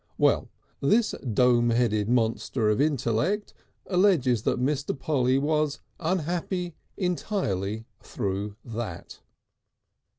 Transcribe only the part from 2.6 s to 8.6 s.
of intellect alleges that Mr. Polly was unhappy entirely through